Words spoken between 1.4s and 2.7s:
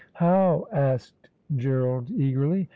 Gerald eagerly.